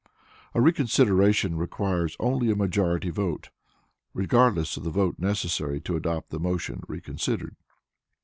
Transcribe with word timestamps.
A 0.55 0.61
reconsideration 0.61 1.57
requires 1.57 2.17
only 2.19 2.49
a 2.49 2.55
majority 2.55 3.11
vote, 3.11 3.51
regardless 4.15 4.75
of 4.75 4.83
the 4.83 4.89
vote 4.89 5.19
necessary 5.19 5.79
to 5.81 5.95
adopt 5.95 6.31
the 6.31 6.39
motion 6.39 6.81
reconsidered. 6.87 7.55